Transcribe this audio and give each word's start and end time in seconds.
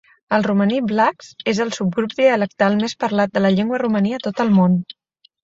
El 0.35 0.43
romaní 0.45 0.77
vlax 0.91 1.27
és 1.53 1.59
el 1.65 1.73
subgrup 1.75 2.15
dialectal 2.21 2.79
més 2.81 2.97
parlat 3.05 3.37
de 3.37 3.45
la 3.45 3.53
llengua 3.59 3.83
romaní 3.85 4.17
a 4.19 4.23
tot 4.27 4.43
el 4.47 4.53
món. 4.59 4.81